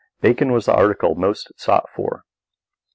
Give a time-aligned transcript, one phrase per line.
[0.19, 2.25] Bacon was the article most sought for.